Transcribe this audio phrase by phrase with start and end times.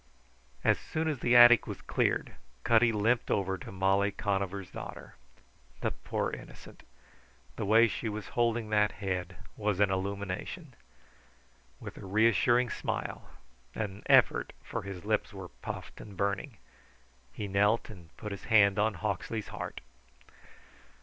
[0.63, 5.13] As soon as the attic was cleared Cutty limped over to Molly Conover's daughter.
[5.81, 6.81] The poor innocent!
[7.55, 10.73] The way she was holding that head was an illumination.
[11.79, 13.29] With a reassuring smile
[13.75, 16.57] an effort, for his lips were puffed and burning
[17.31, 19.81] he knelt and put his hand on Hawksley's heart.